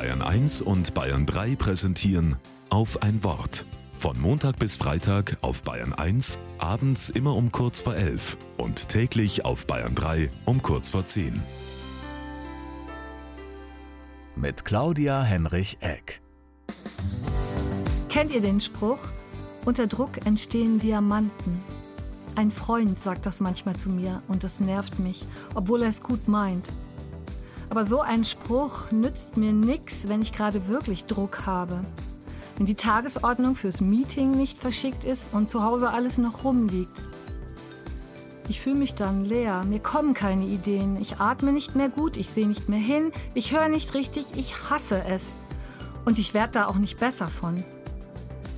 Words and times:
Bayern 0.00 0.22
1 0.22 0.62
und 0.62 0.94
Bayern 0.94 1.26
3 1.26 1.56
präsentieren 1.56 2.36
auf 2.70 3.02
ein 3.02 3.22
Wort. 3.22 3.66
Von 3.92 4.18
Montag 4.18 4.58
bis 4.58 4.78
Freitag 4.78 5.36
auf 5.42 5.62
Bayern 5.62 5.92
1, 5.92 6.38
abends 6.56 7.10
immer 7.10 7.36
um 7.36 7.52
kurz 7.52 7.80
vor 7.80 7.94
11 7.94 8.38
und 8.56 8.88
täglich 8.88 9.44
auf 9.44 9.66
Bayern 9.66 9.94
3 9.94 10.30
um 10.46 10.62
kurz 10.62 10.88
vor 10.88 11.04
10. 11.04 11.42
Mit 14.36 14.64
Claudia 14.64 15.22
Henrich 15.22 15.76
Eck. 15.80 16.22
Kennt 18.08 18.32
ihr 18.32 18.40
den 18.40 18.62
Spruch? 18.62 19.00
Unter 19.66 19.86
Druck 19.86 20.24
entstehen 20.24 20.78
Diamanten. 20.78 21.60
Ein 22.36 22.50
Freund 22.50 22.98
sagt 22.98 23.26
das 23.26 23.40
manchmal 23.40 23.76
zu 23.76 23.90
mir 23.90 24.22
und 24.28 24.44
das 24.44 24.60
nervt 24.60 24.98
mich, 24.98 25.26
obwohl 25.54 25.82
er 25.82 25.90
es 25.90 26.02
gut 26.02 26.26
meint. 26.26 26.64
Aber 27.70 27.84
so 27.84 28.00
ein 28.00 28.24
Spruch 28.24 28.90
nützt 28.90 29.36
mir 29.36 29.52
nichts, 29.52 30.08
wenn 30.08 30.22
ich 30.22 30.32
gerade 30.32 30.66
wirklich 30.66 31.04
Druck 31.04 31.46
habe. 31.46 31.78
Wenn 32.56 32.66
die 32.66 32.74
Tagesordnung 32.74 33.54
fürs 33.54 33.80
Meeting 33.80 34.32
nicht 34.32 34.58
verschickt 34.58 35.04
ist 35.04 35.22
und 35.30 35.50
zu 35.50 35.62
Hause 35.62 35.90
alles 35.90 36.18
noch 36.18 36.42
rumliegt. 36.42 37.00
Ich 38.48 38.60
fühle 38.60 38.80
mich 38.80 38.96
dann 38.96 39.24
leer, 39.24 39.62
mir 39.64 39.78
kommen 39.78 40.14
keine 40.14 40.46
Ideen, 40.46 41.00
ich 41.00 41.20
atme 41.20 41.52
nicht 41.52 41.76
mehr 41.76 41.88
gut, 41.88 42.16
ich 42.16 42.28
sehe 42.28 42.48
nicht 42.48 42.68
mehr 42.68 42.80
hin, 42.80 43.12
ich 43.34 43.52
höre 43.52 43.68
nicht 43.68 43.94
richtig, 43.94 44.26
ich 44.34 44.68
hasse 44.68 45.04
es. 45.08 45.36
Und 46.04 46.18
ich 46.18 46.34
werde 46.34 46.54
da 46.54 46.66
auch 46.66 46.74
nicht 46.74 46.98
besser 46.98 47.28
von. 47.28 47.62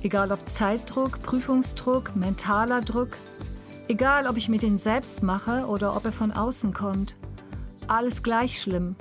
Egal 0.01 0.31
ob 0.31 0.49
Zeitdruck, 0.49 1.21
Prüfungsdruck, 1.21 2.15
mentaler 2.15 2.81
Druck, 2.81 3.09
egal 3.87 4.25
ob 4.25 4.37
ich 4.37 4.49
mir 4.49 4.59
den 4.59 4.79
selbst 4.79 5.21
mache 5.21 5.67
oder 5.67 5.95
ob 5.95 6.03
er 6.03 6.11
von 6.11 6.31
außen 6.31 6.73
kommt 6.73 7.15
alles 7.89 8.23
gleich 8.23 8.61
schlimm. 8.61 8.95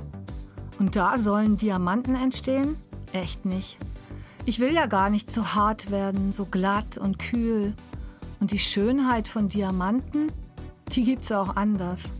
Und 0.79 0.97
da 0.97 1.19
sollen 1.19 1.57
Diamanten 1.57 2.15
entstehen? 2.15 2.77
Echt 3.13 3.45
nicht. 3.45 3.79
Ich 4.45 4.59
will 4.59 4.73
ja 4.73 4.87
gar 4.87 5.11
nicht 5.11 5.31
so 5.31 5.55
hart 5.55 5.91
werden, 5.91 6.33
so 6.33 6.45
glatt 6.45 6.99
und 6.99 7.19
kühl. 7.19 7.75
Und 8.41 8.51
die 8.51 8.59
Schönheit 8.59 9.29
von 9.29 9.49
Diamanten, 9.49 10.33
die 10.93 11.05
gibt's 11.05 11.31
auch 11.31 11.57
anders. 11.57 12.11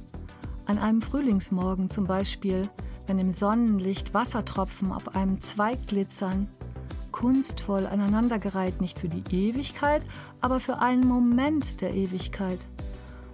An 0.67 0.79
einem 0.79 1.03
Frühlingsmorgen 1.03 1.91
zum 1.91 2.07
Beispiel, 2.07 2.69
wenn 3.09 3.19
im 3.19 3.33
Sonnenlicht 3.33 4.15
Wassertropfen 4.15 4.93
auf 4.93 5.17
einem 5.17 5.41
Zweig 5.41 5.89
glitzern, 5.89 6.47
kunstvoll 7.11 7.87
aneinandergereiht, 7.87 8.81
nicht 8.81 8.99
für 8.99 9.09
die 9.09 9.49
Ewigkeit, 9.49 10.07
aber 10.41 10.61
für 10.61 10.79
einen 10.79 11.07
Moment 11.07 11.81
der 11.81 11.93
Ewigkeit 11.95 12.59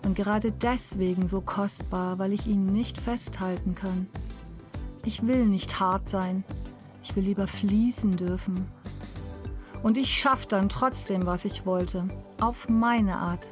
und 0.05 0.15
gerade 0.15 0.53
deswegen 0.53 1.27
so 1.27 1.41
kostbar, 1.41 2.19
weil 2.19 2.33
ich 2.33 2.47
ihn 2.47 2.67
nicht 2.67 3.01
festhalten 3.01 3.75
kann. 3.75 4.07
Ich 5.05 5.27
will 5.27 5.47
nicht 5.47 5.81
hart 5.81 6.09
sein, 6.11 6.45
ich 7.03 7.15
will 7.17 7.25
lieber 7.25 7.47
fließen 7.47 8.17
dürfen. 8.17 8.67
Und 9.83 9.97
ich 9.97 10.13
schaff 10.13 10.47
dann 10.47 10.69
trotzdem, 10.69 11.27
was 11.27 11.45
ich 11.45 11.65
wollte, 11.65 12.09
auf 12.41 12.69
meine 12.69 13.17
Art. 13.17 13.51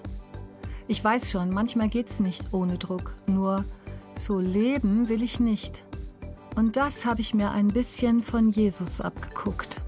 Ich 0.88 1.02
weiß 1.02 1.30
schon, 1.30 1.50
manchmal 1.50 1.88
geht's 1.88 2.20
nicht 2.20 2.52
ohne 2.52 2.78
Druck, 2.78 3.14
nur 3.26 3.64
so 4.16 4.38
leben 4.38 5.08
will 5.08 5.22
ich 5.22 5.40
nicht. 5.40 5.82
Und 6.56 6.76
das 6.76 7.04
habe 7.04 7.20
ich 7.20 7.34
mir 7.34 7.50
ein 7.50 7.68
bisschen 7.68 8.22
von 8.22 8.50
Jesus 8.50 9.00
abgeguckt. 9.00 9.82